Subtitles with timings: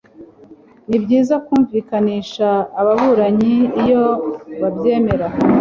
[0.87, 2.47] ni byiza kumvikanisha
[2.79, 4.03] ababuranyi iyo
[4.59, 5.27] babyemera